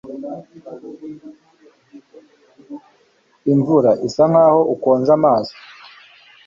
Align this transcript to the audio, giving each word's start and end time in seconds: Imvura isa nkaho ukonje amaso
Imvura 3.53 3.91
isa 4.07 4.23
nkaho 4.31 4.61
ukonje 4.73 5.11
amaso 5.17 5.55